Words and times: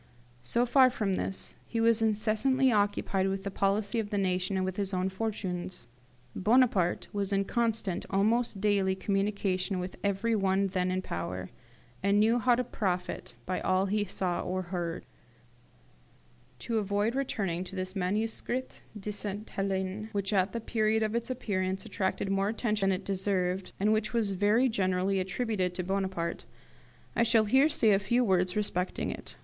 So 0.41 0.65
far 0.65 0.89
from 0.89 1.13
this, 1.13 1.57
he 1.67 1.79
was 1.79 2.01
incessantly 2.01 2.71
occupied 2.71 3.27
with 3.27 3.43
the 3.43 3.51
policy 3.51 3.99
of 3.99 4.09
the 4.09 4.17
nation, 4.17 4.55
and 4.57 4.65
with 4.65 4.77
his 4.77 4.95
own 4.95 5.09
fortunes. 5.09 5.85
Bonaparte 6.35 7.07
was 7.13 7.31
in 7.31 7.45
constant, 7.45 8.07
almost 8.09 8.59
daily, 8.59 8.95
communication 8.95 9.77
with 9.77 9.97
every 10.03 10.35
one 10.35 10.69
then 10.69 10.89
in 10.89 11.03
power, 11.03 11.51
and 12.01 12.19
knew 12.19 12.39
how 12.39 12.55
to 12.55 12.63
profit 12.63 13.35
by 13.45 13.59
all 13.61 13.85
he 13.85 14.03
saw 14.03 14.41
or 14.41 14.63
heard. 14.73 15.05
To 16.61 16.79
avoid 16.79 17.13
returning 17.13 17.63
to 17.65 17.75
this 17.75 17.95
'Manuscrit 17.95 18.81
de 18.99 19.11
Sainte 19.13 19.51
Helene', 19.51 20.09
which 20.13 20.33
at 20.33 20.51
the 20.51 20.59
period 20.59 21.03
of 21.03 21.13
its 21.13 21.29
appearance 21.29 21.85
attracted 21.85 22.31
more 22.31 22.49
attention 22.49 22.89
than 22.89 23.01
it 23.01 23.05
deserved, 23.05 23.71
and 23.79 23.93
which 23.93 24.13
was 24.13 24.31
very 24.33 24.67
generally 24.67 25.19
attributed 25.19 25.75
to 25.75 25.83
Bonaparte, 25.83 26.45
I 27.15 27.21
shall 27.21 27.45
here 27.45 27.69
say 27.69 27.91
a 27.91 27.99
few 27.99 28.23
words 28.23 28.55
respecting 28.55 29.11
it. 29.11 29.35